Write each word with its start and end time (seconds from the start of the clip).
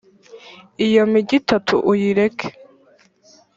iyo 0.85 1.03
migi 1.11 1.33
itatu 1.41 1.73
uyireke 1.91 2.47